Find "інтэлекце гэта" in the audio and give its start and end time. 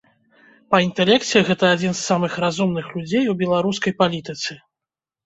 0.85-1.69